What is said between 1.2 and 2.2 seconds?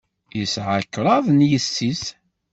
n yessi-s.